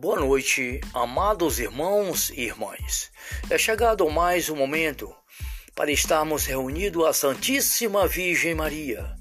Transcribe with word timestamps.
Boa 0.00 0.18
noite, 0.18 0.80
amados 0.94 1.60
irmãos 1.60 2.30
e 2.30 2.40
irmãs. 2.40 3.12
É 3.50 3.58
chegado 3.58 4.08
mais 4.08 4.48
um 4.48 4.56
momento 4.56 5.14
para 5.74 5.92
estarmos 5.92 6.46
reunidos 6.46 7.04
à 7.04 7.12
Santíssima 7.12 8.08
Virgem 8.08 8.54
Maria, 8.54 9.14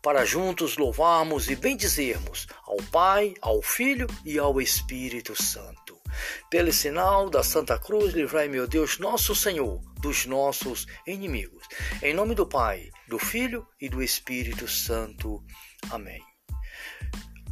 para 0.00 0.24
juntos 0.24 0.76
louvarmos 0.76 1.50
e 1.50 1.56
bendizermos 1.56 2.46
ao 2.64 2.76
Pai, 2.92 3.34
ao 3.42 3.60
Filho 3.62 4.06
e 4.24 4.38
ao 4.38 4.60
Espírito 4.60 5.34
Santo. 5.34 6.00
Pelo 6.48 6.72
sinal 6.72 7.28
da 7.28 7.42
Santa 7.42 7.76
Cruz, 7.76 8.14
livrai, 8.14 8.46
meu 8.46 8.68
Deus, 8.68 9.00
nosso 9.00 9.34
Senhor, 9.34 9.80
dos 10.00 10.24
nossos 10.24 10.86
inimigos. 11.04 11.66
Em 12.00 12.14
nome 12.14 12.36
do 12.36 12.46
Pai, 12.46 12.90
do 13.08 13.18
Filho 13.18 13.66
e 13.80 13.88
do 13.88 14.00
Espírito 14.00 14.68
Santo. 14.68 15.42
Amém. 15.90 16.22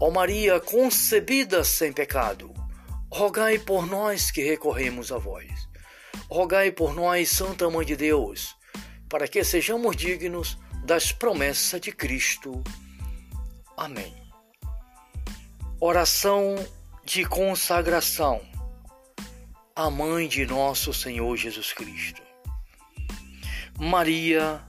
Ó 0.03 0.09
Maria 0.11 0.59
concebida 0.61 1.63
sem 1.63 1.93
pecado, 1.93 2.60
rogai 3.11 3.59
por 3.59 3.87
nós 3.87 4.31
que 4.31 4.43
recorremos 4.43 5.11
a 5.11 5.19
vós. 5.19 5.69
Rogai 6.29 6.71
por 6.71 6.95
nós, 6.95 7.29
Santa 7.29 7.69
Mãe 7.69 7.85
de 7.85 7.97
Deus, 7.97 8.57
para 9.09 9.27
que 9.27 9.43
sejamos 9.43 9.97
dignos 9.97 10.57
das 10.85 11.11
promessas 11.11 11.81
de 11.81 11.91
Cristo. 11.91 12.63
Amém. 13.77 14.15
Oração 15.81 16.55
de 17.05 17.25
consagração 17.25 18.41
à 19.75 19.91
Mãe 19.91 20.29
de 20.29 20.47
nosso 20.47 20.93
Senhor 20.95 21.37
Jesus 21.37 21.73
Cristo. 21.73 22.23
Maria, 23.79 24.61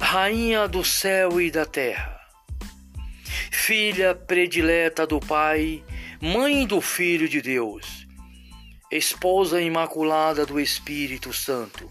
Rainha 0.00 0.66
do 0.66 0.84
céu 0.84 1.40
e 1.40 1.50
da 1.50 1.64
terra, 1.64 2.20
filha 3.50 4.14
predileta 4.14 5.06
do 5.06 5.20
Pai, 5.20 5.84
mãe 6.22 6.66
do 6.66 6.82
Filho 6.82 7.26
de 7.26 7.40
Deus, 7.40 8.06
esposa 8.92 9.58
imaculada 9.58 10.44
do 10.44 10.60
Espírito 10.60 11.32
Santo. 11.32 11.90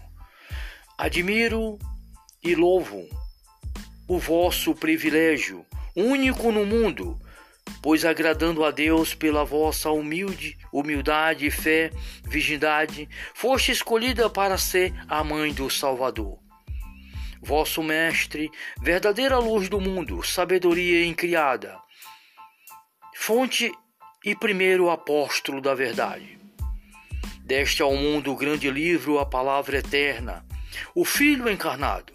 Admiro 0.96 1.76
e 2.40 2.54
louvo 2.54 3.08
o 4.06 4.20
vosso 4.20 4.72
privilégio, 4.72 5.66
único 5.96 6.52
no 6.52 6.64
mundo, 6.64 7.18
pois 7.82 8.04
agradando 8.04 8.64
a 8.64 8.70
Deus 8.70 9.14
pela 9.14 9.44
vossa 9.44 9.90
humilde 9.90 10.56
humildade 10.72 11.50
fé, 11.50 11.90
virgindade, 12.24 13.08
foste 13.34 13.72
escolhida 13.72 14.30
para 14.30 14.56
ser 14.56 14.94
a 15.08 15.24
mãe 15.24 15.52
do 15.52 15.68
Salvador. 15.68 16.38
Vosso 17.42 17.82
mestre, 17.82 18.48
verdadeira 18.80 19.38
luz 19.38 19.68
do 19.68 19.80
mundo, 19.80 20.22
sabedoria 20.22 21.04
incriada, 21.04 21.76
fonte 23.16 23.72
e 24.24 24.34
primeiro 24.34 24.90
apóstolo 24.90 25.62
da 25.62 25.74
verdade. 25.74 26.38
Deste 27.42 27.80
ao 27.80 27.96
mundo 27.96 28.30
o 28.30 28.36
grande 28.36 28.70
livro, 28.70 29.18
a 29.18 29.24
palavra 29.24 29.78
eterna, 29.78 30.44
o 30.94 31.04
Filho 31.06 31.48
encarnado. 31.48 32.12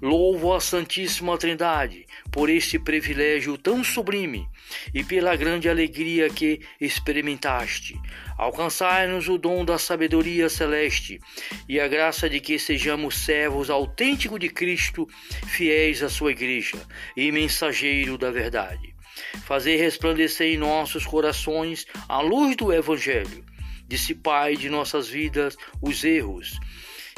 Louvo 0.00 0.52
a 0.52 0.60
Santíssima 0.60 1.38
Trindade 1.38 2.06
por 2.30 2.50
este 2.50 2.78
privilégio 2.78 3.56
tão 3.56 3.84
sublime 3.84 4.48
e 4.92 5.04
pela 5.04 5.36
grande 5.36 5.68
alegria 5.68 6.28
que 6.28 6.60
experimentaste. 6.80 8.00
Alcançai-nos 8.36 9.28
o 9.28 9.38
dom 9.38 9.64
da 9.64 9.78
sabedoria 9.78 10.48
celeste 10.48 11.20
e 11.68 11.78
a 11.78 11.86
graça 11.86 12.28
de 12.28 12.40
que 12.40 12.58
sejamos 12.58 13.16
servos 13.24 13.70
autênticos 13.70 14.40
de 14.40 14.48
Cristo, 14.48 15.06
fiéis 15.46 16.02
à 16.02 16.08
sua 16.08 16.32
igreja 16.32 16.78
e 17.16 17.30
mensageiro 17.30 18.18
da 18.18 18.30
verdade 18.30 18.91
fazer 19.44 19.76
resplandecer 19.76 20.54
em 20.54 20.56
nossos 20.56 21.04
corações 21.06 21.86
a 22.08 22.20
luz 22.20 22.56
do 22.56 22.72
Evangelho, 22.72 23.44
dissipar 23.86 24.54
de 24.54 24.70
nossas 24.70 25.08
vidas 25.08 25.56
os 25.80 26.04
erros 26.04 26.58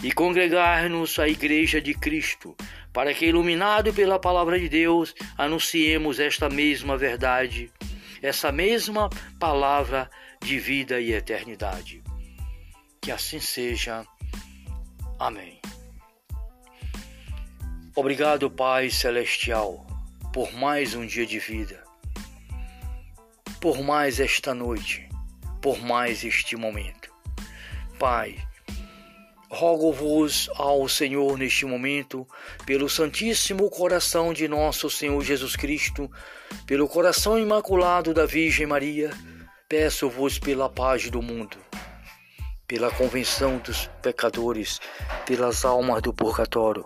e 0.03 0.13
congregar-nos 0.13 1.19
à 1.19 1.29
Igreja 1.29 1.81
de 1.81 1.95
Cristo, 1.95 2.57
para 2.93 3.15
que, 3.15 3.27
iluminado 3.27 3.93
pela 3.93 4.19
palavra 4.19 4.59
de 4.59 4.69
Deus, 4.69 5.15
anunciemos 5.37 6.19
esta 6.19 6.49
mesma 6.49 6.97
verdade, 6.97 7.71
essa 8.21 8.51
mesma 8.51 9.09
palavra 9.39 10.11
de 10.43 10.59
vida 10.59 11.01
e 11.01 11.13
eternidade. 11.13 12.03
Que 13.01 13.11
assim 13.11 13.41
seja. 13.41 14.05
Amém. 15.19 15.61
Obrigado, 17.95 18.51
Pai 18.51 18.91
Celestial, 18.91 19.87
por 20.33 20.53
mais 20.53 20.95
um 20.95 21.07
dia 21.07 21.25
de 21.25 21.39
vida 21.39 21.84
por 23.65 23.83
mais 23.83 24.21
esta 24.21 24.53
noite, 24.53 25.09
por 25.63 25.81
mais 25.81 26.23
este 26.23 26.55
momento. 26.55 27.11
Pai, 27.99 28.37
rogo-vos 29.49 30.51
ao 30.57 30.87
Senhor 30.87 31.39
neste 31.39 31.65
momento, 31.65 32.29
pelo 32.67 32.91
Santíssimo 32.91 33.71
Coração 33.71 34.35
de 34.35 34.47
nosso 34.47 34.91
Senhor 34.91 35.19
Jesus 35.25 35.57
Cristo, 35.57 36.11
pelo 36.67 36.87
coração 36.87 37.39
imaculado 37.39 38.13
da 38.13 38.27
Virgem 38.27 38.67
Maria, 38.67 39.11
peço-vos 39.67 40.39
pela 40.39 40.69
paz 40.69 41.09
do 41.09 41.23
mundo, 41.23 41.57
pela 42.69 42.91
convenção 42.91 43.57
dos 43.57 43.87
pecadores, 44.03 44.79
pelas 45.25 45.65
almas 45.65 46.03
do 46.03 46.13
purgatório, 46.13 46.85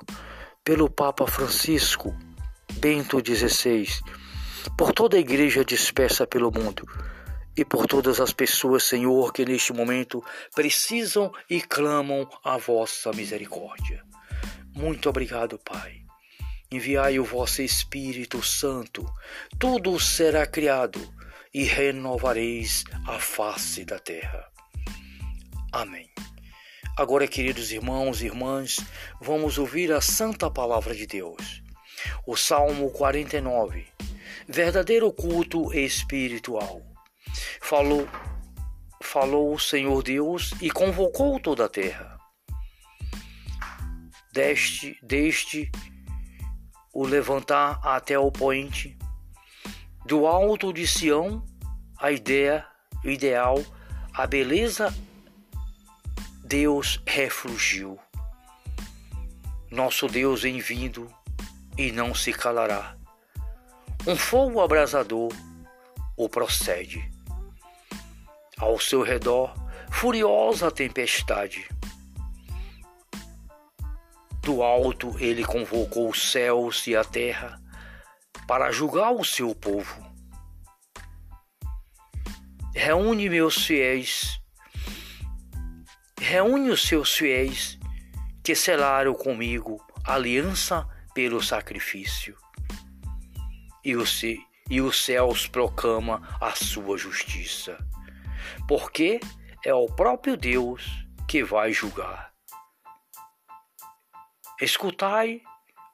pelo 0.63 0.89
Papa 0.89 1.27
Francisco, 1.27 2.17
Bento 2.75 3.19
XVI, 3.19 3.89
por 4.77 4.93
toda 4.93 5.17
a 5.17 5.21
igreja 5.21 5.65
dispersa 5.65 6.27
pelo 6.27 6.51
mundo 6.51 6.87
e 7.57 7.65
por 7.65 7.87
todas 7.87 8.21
as 8.21 8.33
pessoas, 8.33 8.85
Senhor, 8.85 9.33
que 9.33 9.45
neste 9.45 9.73
momento 9.73 10.23
precisam 10.55 11.33
e 11.51 11.61
clamam 11.61 12.29
a 12.45 12.57
vossa 12.57 13.11
misericórdia. 13.13 14.05
Muito 14.75 15.09
obrigado, 15.09 15.59
Pai. 15.59 16.03
Enviai 16.71 17.19
o 17.19 17.25
vosso 17.25 17.63
Espírito 17.63 18.43
Santo, 18.43 19.05
tudo 19.59 19.99
será 19.99 20.47
criado 20.47 21.01
e 21.53 21.65
renovareis 21.65 22.85
a 23.07 23.19
face 23.19 23.85
da 23.85 23.99
terra. 23.99 24.47
Amém. 25.73 26.09
Agora, 26.97 27.27
queridos 27.27 27.73
irmãos 27.73 28.23
e 28.23 28.27
irmãs, 28.27 28.79
vamos 29.21 29.57
ouvir 29.59 29.93
a 29.93 30.01
santa 30.01 30.51
palavra 30.51 30.95
de 30.95 31.07
Deus. 31.07 31.63
O 32.27 32.37
Salmo 32.37 32.91
49 32.91 33.98
verdadeiro 34.47 35.13
culto 35.13 35.73
espiritual. 35.73 36.83
Falou, 37.61 38.09
falou 39.03 39.55
o 39.55 39.59
Senhor 39.59 40.03
Deus 40.03 40.53
e 40.61 40.71
convocou 40.71 41.41
toda 41.41 41.65
a 41.65 41.69
terra. 41.69 42.19
Deste, 44.33 44.99
deste 45.03 45.71
o 46.93 47.05
levantar 47.05 47.81
até 47.83 48.19
o 48.19 48.31
poente, 48.31 48.97
do 50.05 50.27
alto 50.27 50.73
de 50.73 50.87
Sião, 50.87 51.45
a 51.99 52.11
ideia, 52.11 52.67
o 53.05 53.09
ideal, 53.09 53.65
a 54.15 54.27
beleza, 54.27 54.95
Deus 56.45 57.01
reflugiu. 57.07 57.99
Nosso 59.71 60.07
Deus 60.07 60.45
em 60.45 60.59
vindo 60.61 61.13
e 61.77 61.93
não 61.93 62.15
se 62.15 62.33
calará 62.33 62.98
um 64.09 64.17
fogo 64.17 64.63
abrasador 64.63 65.31
o 66.17 66.31
procede. 66.31 67.13
Ao 68.57 68.81
seu 68.81 69.03
redor, 69.03 69.53
furiosa 69.93 70.71
tempestade. 70.71 71.69
Do 74.41 74.63
alto 74.63 75.15
ele 75.19 75.45
convocou 75.45 76.09
os 76.09 76.31
céus 76.33 76.87
e 76.87 76.97
a 76.97 77.05
terra 77.05 77.61
para 78.47 78.73
julgar 78.73 79.13
o 79.13 79.23
seu 79.23 79.55
povo. 79.55 80.03
Reúne 82.75 83.29
meus 83.29 83.67
fiéis, 83.67 84.41
reúne 86.19 86.71
os 86.71 86.81
seus 86.81 87.15
fiéis 87.15 87.79
que 88.43 88.55
selaram 88.55 89.13
comigo 89.13 89.79
aliança 90.03 90.89
pelo 91.13 91.43
sacrifício 91.43 92.35
e, 93.89 93.97
o, 93.97 94.05
e 94.69 94.81
os 94.83 95.03
céus 95.03 95.47
proclama 95.47 96.21
a 96.39 96.51
sua 96.51 96.99
justiça. 96.99 97.79
Porque 98.69 99.19
é 99.65 99.73
o 99.73 99.87
próprio 99.87 100.37
Deus 100.37 100.85
que 101.27 101.43
vai 101.43 101.73
julgar. 101.73 102.31
Escutai, 104.61 105.41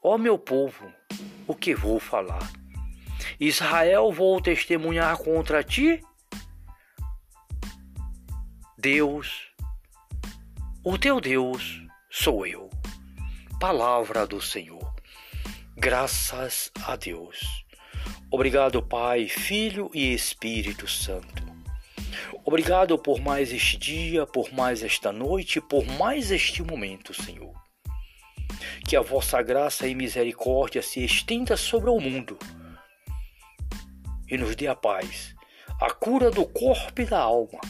ó 0.02 0.18
meu 0.18 0.36
povo, 0.36 0.92
o 1.46 1.54
que 1.54 1.72
vou 1.72 2.00
falar. 2.00 2.50
Israel, 3.38 4.12
vou 4.12 4.40
testemunhar 4.40 5.16
contra 5.18 5.62
ti? 5.62 6.00
Deus, 8.76 9.52
o 10.84 10.98
teu 10.98 11.20
Deus 11.20 11.80
sou 12.10 12.44
eu. 12.44 12.68
Palavra 13.60 14.26
do 14.26 14.40
Senhor. 14.40 14.92
Graças 15.76 16.72
a 16.86 16.96
Deus. 16.96 17.63
Obrigado, 18.34 18.82
Pai, 18.82 19.28
Filho 19.28 19.88
e 19.94 20.12
Espírito 20.12 20.88
Santo. 20.88 21.44
Obrigado 22.44 22.98
por 22.98 23.20
mais 23.20 23.52
este 23.52 23.76
dia, 23.76 24.26
por 24.26 24.52
mais 24.52 24.82
esta 24.82 25.12
noite, 25.12 25.60
por 25.60 25.86
mais 25.86 26.32
este 26.32 26.60
momento, 26.60 27.14
Senhor. 27.14 27.54
Que 28.88 28.96
a 28.96 29.00
vossa 29.00 29.40
graça 29.40 29.86
e 29.86 29.94
misericórdia 29.94 30.82
se 30.82 31.04
estenda 31.04 31.56
sobre 31.56 31.90
o 31.90 32.00
mundo 32.00 32.36
e 34.28 34.36
nos 34.36 34.56
dê 34.56 34.66
a 34.66 34.74
paz, 34.74 35.32
a 35.80 35.92
cura 35.92 36.28
do 36.28 36.44
corpo 36.44 37.00
e 37.00 37.04
da 37.04 37.20
alma 37.20 37.60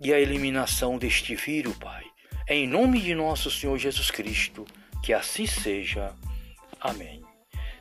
e 0.00 0.10
a 0.10 0.18
eliminação 0.18 0.96
deste 0.96 1.34
vírus, 1.34 1.76
Pai. 1.76 2.06
Em 2.48 2.66
nome 2.66 2.98
de 2.98 3.14
nosso 3.14 3.50
Senhor 3.50 3.76
Jesus 3.76 4.10
Cristo, 4.10 4.64
que 5.02 5.12
assim 5.12 5.44
seja. 5.44 6.14
Amém. 6.80 7.22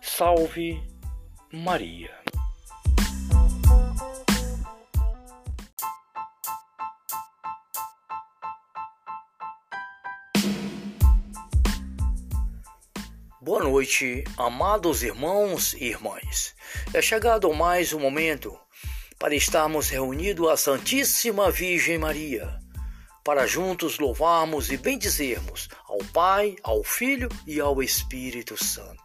Salve 0.01 0.83
Maria. 1.55 2.11
Boa 13.39 13.63
noite, 13.63 14.25
amados 14.37 15.01
irmãos 15.01 15.73
e 15.75 15.85
irmãs. 15.85 16.53
É 16.93 17.01
chegado 17.01 17.53
mais 17.53 17.93
um 17.93 17.99
momento 17.99 18.59
para 19.17 19.33
estarmos 19.33 19.87
reunidos 19.87 20.49
à 20.49 20.57
Santíssima 20.57 21.49
Virgem 21.49 21.97
Maria, 21.97 22.59
para 23.23 23.47
juntos 23.47 23.97
louvarmos 23.97 24.69
e 24.71 24.77
bendizermos 24.77 25.69
ao 25.87 25.99
Pai, 26.11 26.57
ao 26.61 26.83
Filho 26.83 27.29
e 27.47 27.61
ao 27.61 27.81
Espírito 27.81 28.61
Santo. 28.61 29.04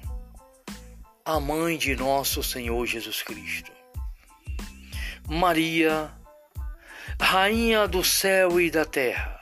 à 1.23 1.39
Mãe 1.39 1.77
de 1.77 1.95
nosso 1.95 2.41
Senhor 2.41 2.85
Jesus 2.85 3.21
Cristo. 3.21 3.71
Maria, 5.27 6.11
Rainha 7.19 7.87
do 7.87 8.03
céu 8.03 8.59
e 8.59 8.71
da 8.71 8.85
terra, 8.85 9.39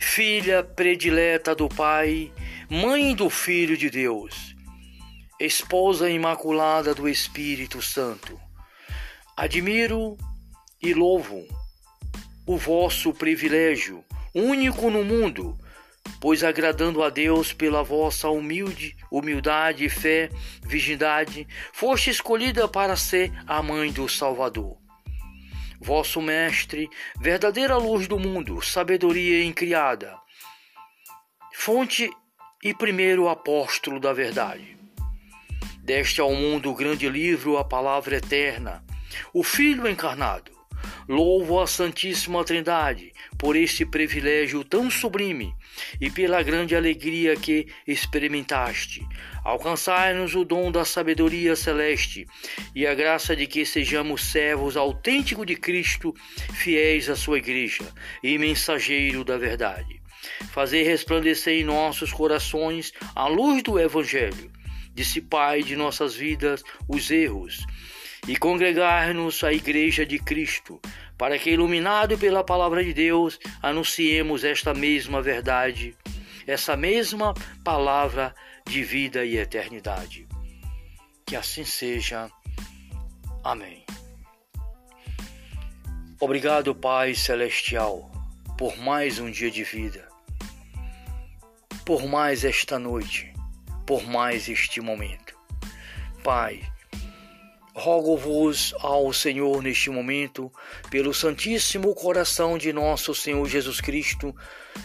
filha 0.00 0.64
predileta 0.64 1.54
do 1.54 1.68
Pai, 1.68 2.32
mãe 2.68 3.14
do 3.14 3.30
Filho 3.30 3.76
de 3.76 3.88
Deus, 3.88 4.56
esposa 5.38 6.10
imaculada 6.10 6.94
do 6.94 7.08
Espírito 7.08 7.80
Santo, 7.80 8.38
admiro 9.36 10.16
e 10.82 10.92
louvo 10.92 11.46
o 12.44 12.56
vosso 12.56 13.12
privilégio, 13.14 14.04
único 14.34 14.90
no 14.90 15.04
mundo, 15.04 15.56
pois 16.18 16.42
agradando 16.42 17.02
a 17.02 17.10
Deus 17.10 17.52
pela 17.52 17.82
vossa 17.82 18.28
humilde 18.28 18.96
humildade, 19.10 19.88
fé, 19.88 20.30
virgindade, 20.62 21.46
foste 21.72 22.10
escolhida 22.10 22.66
para 22.66 22.96
ser 22.96 23.32
a 23.46 23.62
mãe 23.62 23.92
do 23.92 24.08
Salvador 24.08 24.80
vosso 25.80 26.20
Mestre, 26.20 26.88
verdadeira 27.18 27.76
luz 27.78 28.06
do 28.06 28.18
mundo, 28.18 28.60
sabedoria 28.60 29.42
incriada, 29.42 30.14
fonte 31.54 32.10
e 32.62 32.74
primeiro 32.74 33.28
apóstolo 33.28 33.98
da 33.98 34.12
verdade. 34.12 34.76
Deste 35.82 36.20
ao 36.20 36.34
mundo 36.34 36.70
o 36.70 36.74
grande 36.74 37.08
livro, 37.08 37.56
a 37.56 37.64
palavra 37.64 38.16
eterna, 38.16 38.84
o 39.32 39.42
Filho 39.42 39.88
encarnado. 39.88 40.59
Louvo 41.10 41.58
a 41.58 41.66
Santíssima 41.66 42.44
Trindade 42.44 43.12
por 43.36 43.56
este 43.56 43.84
privilégio 43.84 44.62
tão 44.62 44.88
sublime 44.88 45.52
e 46.00 46.08
pela 46.08 46.40
grande 46.40 46.76
alegria 46.76 47.34
que 47.34 47.66
experimentaste. 47.84 49.04
Alcançai-nos 49.42 50.36
o 50.36 50.44
dom 50.44 50.70
da 50.70 50.84
sabedoria 50.84 51.56
celeste 51.56 52.28
e 52.76 52.86
a 52.86 52.94
graça 52.94 53.34
de 53.34 53.48
que 53.48 53.66
sejamos 53.66 54.22
servos 54.22 54.76
autênticos 54.76 55.44
de 55.44 55.56
Cristo, 55.56 56.14
fiéis 56.54 57.10
à 57.10 57.16
sua 57.16 57.38
igreja 57.38 57.92
e 58.22 58.38
mensageiro 58.38 59.24
da 59.24 59.36
verdade. 59.36 60.00
Fazer 60.52 60.84
resplandecer 60.84 61.54
em 61.54 61.64
nossos 61.64 62.12
corações 62.12 62.92
a 63.16 63.26
luz 63.26 63.64
do 63.64 63.80
Evangelho, 63.80 64.48
dissipai 64.94 65.64
de 65.64 65.74
nossas 65.74 66.14
vidas 66.14 66.62
os 66.88 67.10
erros 67.10 67.66
e 68.26 68.36
congregar-nos 68.36 69.42
à 69.42 69.52
Igreja 69.52 70.04
de 70.04 70.18
Cristo, 70.18 70.80
para 71.16 71.38
que, 71.38 71.50
iluminado 71.50 72.16
pela 72.18 72.44
palavra 72.44 72.82
de 72.84 72.92
Deus, 72.92 73.38
anunciemos 73.62 74.44
esta 74.44 74.72
mesma 74.74 75.20
verdade, 75.20 75.96
essa 76.46 76.76
mesma 76.76 77.34
palavra 77.64 78.34
de 78.66 78.82
vida 78.82 79.24
e 79.24 79.36
eternidade. 79.36 80.26
Que 81.26 81.36
assim 81.36 81.64
seja. 81.64 82.30
Amém. 83.42 83.84
Obrigado, 86.20 86.74
Pai 86.74 87.14
Celestial, 87.14 88.10
por 88.58 88.76
mais 88.76 89.18
um 89.18 89.30
dia 89.30 89.50
de 89.50 89.64
vida, 89.64 90.06
por 91.84 92.06
mais 92.06 92.44
esta 92.44 92.78
noite, 92.78 93.32
por 93.86 94.06
mais 94.06 94.48
este 94.48 94.82
momento. 94.82 95.34
Pai, 96.22 96.60
Rogo-vos 97.80 98.74
ao 98.80 99.10
Senhor 99.10 99.62
neste 99.62 99.88
momento, 99.88 100.52
pelo 100.90 101.14
Santíssimo 101.14 101.94
Coração 101.94 102.58
de 102.58 102.74
nosso 102.74 103.14
Senhor 103.14 103.48
Jesus 103.48 103.80
Cristo, 103.80 104.36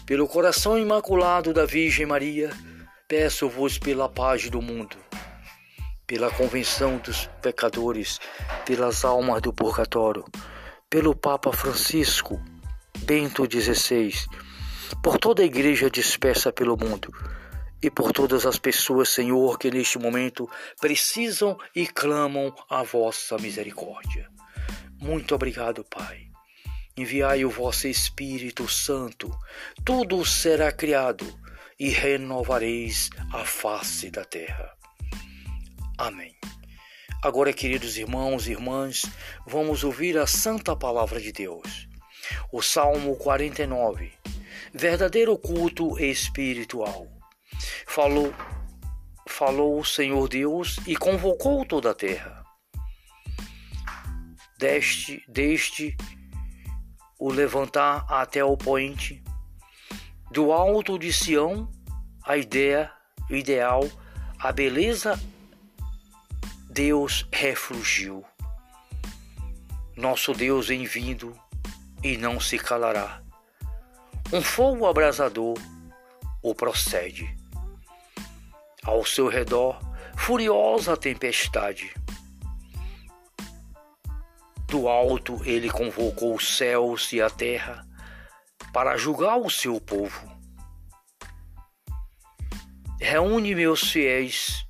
pelo 0.05 0.25
coração 0.29 0.79
imaculado 0.79 1.53
da 1.53 1.65
Virgem 1.65 2.05
Maria, 2.05 2.49
peço-vos 3.05 3.77
pela 3.77 4.07
paz 4.07 4.49
do 4.49 4.61
mundo, 4.61 4.95
pela 6.07 6.31
convenção 6.31 6.95
dos 6.99 7.29
pecadores, 7.41 8.17
pelas 8.65 9.03
almas 9.03 9.41
do 9.41 9.51
purgatório, 9.51 10.23
pelo 10.89 11.13
Papa 11.13 11.51
Francisco, 11.51 12.41
Bento 12.99 13.43
XVI, 13.43 14.13
por 15.03 15.17
toda 15.17 15.41
a 15.41 15.45
igreja 15.45 15.89
dispersa 15.89 16.49
pelo 16.49 16.77
mundo 16.77 17.13
e 17.85 17.91
por 17.91 18.11
todas 18.11 18.47
as 18.47 18.57
pessoas, 18.57 19.09
Senhor, 19.09 19.59
que 19.59 19.69
neste 19.69 19.99
momento 19.99 20.49
precisam 20.81 21.55
e 21.75 21.85
clamam 21.85 22.51
a 22.67 22.81
vossa 22.81 23.37
misericórdia. 23.37 24.27
Muito 24.99 25.35
obrigado, 25.35 25.83
Pai. 25.83 26.25
Enviai 26.97 27.45
o 27.45 27.49
vosso 27.51 27.87
Espírito 27.87 28.67
Santo, 28.67 29.29
tudo 29.85 30.25
será 30.25 30.71
criado 30.71 31.27
e 31.79 31.89
renovareis 31.89 33.11
a 33.31 33.45
face 33.45 34.09
da 34.09 34.25
terra. 34.25 34.75
Amém. 35.95 36.35
Agora, 37.21 37.53
queridos 37.53 37.97
irmãos 37.97 38.47
e 38.47 38.53
irmãs, 38.53 39.03
vamos 39.45 39.83
ouvir 39.83 40.17
a 40.17 40.25
santa 40.25 40.75
palavra 40.75 41.21
de 41.21 41.31
Deus. 41.31 41.87
O 42.51 42.63
Salmo 42.63 43.15
49, 43.15 44.11
verdadeiro 44.73 45.37
culto 45.37 45.99
espiritual. 45.99 47.14
Falou, 47.87 48.33
falou 49.27 49.79
o 49.79 49.85
Senhor 49.85 50.27
Deus 50.27 50.77
e 50.85 50.95
convocou 50.95 51.65
toda 51.65 51.91
a 51.91 51.93
terra. 51.93 52.43
Deste, 54.57 55.23
deste 55.27 55.95
o 57.19 57.31
levantar 57.31 58.05
até 58.09 58.43
o 58.43 58.57
poente, 58.57 59.23
do 60.31 60.51
alto 60.51 60.99
de 60.99 61.13
Sião, 61.13 61.69
a 62.23 62.37
ideia, 62.37 62.91
o 63.29 63.35
ideal, 63.35 63.89
a 64.39 64.51
beleza, 64.51 65.19
Deus 66.69 67.27
reflugiu. 67.31 68.23
Nosso 69.95 70.33
Deus 70.33 70.69
em 70.69 70.83
vindo 70.83 71.33
e 72.03 72.17
não 72.17 72.39
se 72.39 72.57
calará. 72.57 73.21
Um 74.33 74.41
fogo 74.41 74.85
abrasador 74.85 75.57
o 76.43 76.53
procede 76.53 77.34
ao 78.85 79.05
seu 79.05 79.27
redor 79.27 79.79
furiosa 80.15 80.95
tempestade. 80.95 81.93
Do 84.67 84.87
alto 84.87 85.41
ele 85.45 85.69
convocou 85.69 86.35
os 86.35 86.57
céus 86.57 87.11
e 87.13 87.21
a 87.21 87.29
terra 87.29 87.85
para 88.73 88.97
julgar 88.97 89.37
o 89.37 89.49
seu 89.49 89.79
povo. 89.79 90.33
Reúne 92.99 93.53
meus 93.53 93.91
fiéis, 93.91 94.65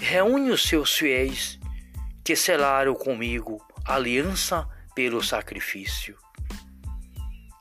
reúne 0.00 0.50
os 0.50 0.62
seus 0.62 0.96
fiéis 0.96 1.58
que 2.24 2.36
selaram 2.36 2.94
comigo 2.94 3.60
aliança 3.84 4.68
pelo 4.94 5.22
sacrifício. 5.22 6.16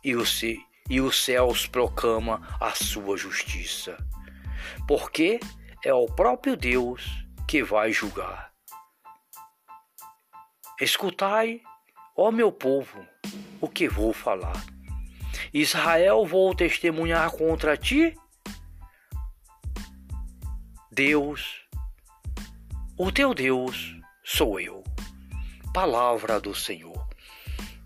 E, 0.03 0.15
o, 0.15 0.21
os 0.21 1.23
céus 1.23 1.65
proclama 1.65 2.41
a 2.59 2.71
sua 2.71 3.17
justiça. 3.17 3.97
Porque 4.87 5.39
é 5.83 5.93
o 5.93 6.05
próprio 6.05 6.55
Deus 6.55 7.03
que 7.47 7.63
vai 7.63 7.91
julgar. 7.91 8.51
Escutai, 10.79 11.61
ó 12.15 12.31
meu 12.31 12.51
povo, 12.51 13.05
o 13.59 13.67
que 13.67 13.87
vou 13.87 14.13
falar. 14.13 14.63
Israel, 15.53 16.25
vou 16.25 16.53
testemunhar 16.55 17.31
contra 17.31 17.75
ti? 17.75 18.15
Deus, 20.91 21.65
o 22.97 23.11
teu 23.11 23.33
Deus 23.33 23.95
sou 24.23 24.59
eu. 24.59 24.83
Palavra 25.73 26.39
do 26.39 26.53
Senhor. 26.53 27.07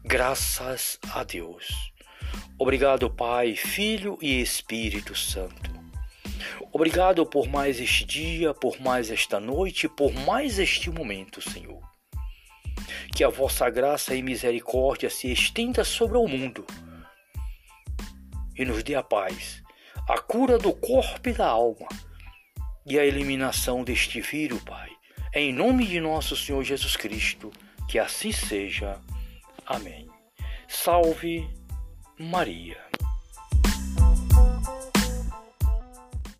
Graças 0.04 1.00
a 1.14 1.24
Deus. 1.24 1.94
Obrigado, 2.60 3.10
Pai, 3.10 3.56
Filho 3.56 4.18
e 4.22 4.42
Espírito 4.42 5.16
Santo. 5.16 5.73
Obrigado 6.72 7.26
por 7.26 7.48
mais 7.48 7.80
este 7.80 8.06
dia, 8.06 8.54
por 8.54 8.80
mais 8.80 9.12
esta 9.12 9.40
noite, 9.40 9.88
por 9.88 10.14
mais 10.14 10.60
este 10.60 10.90
momento, 10.90 11.42
Senhor. 11.42 11.82
Que 13.16 13.24
a 13.24 13.30
vossa 13.30 13.70
graça 13.70 14.16
e 14.16 14.22
misericórdia 14.22 15.10
se 15.10 15.32
estenda 15.32 15.84
sobre 15.84 16.18
o 16.18 16.28
mundo 16.28 16.66
e 18.58 18.66
nos 18.66 18.84
dê 18.84 18.96
a 18.96 19.04
paz, 19.04 19.64
a 20.08 20.20
cura 20.20 20.58
do 20.58 20.74
corpo 20.74 21.30
e 21.30 21.34
da 21.34 21.48
alma 21.48 21.88
e 22.86 23.00
a 23.00 23.06
eliminação 23.06 23.84
deste 23.84 24.22
vírus, 24.22 24.62
Pai. 24.64 24.90
Em 25.34 25.52
nome 25.54 25.86
de 25.88 26.00
nosso 26.00 26.36
Senhor 26.36 26.64
Jesus 26.64 26.96
Cristo, 26.96 27.52
que 27.90 27.98
assim 27.98 28.32
seja. 28.32 29.00
Amém. 29.66 30.08
Salve 30.68 31.50
Maria. 32.20 32.93